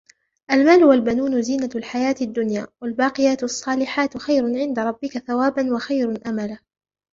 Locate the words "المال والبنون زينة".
0.51-1.69